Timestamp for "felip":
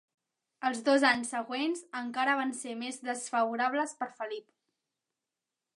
4.23-4.51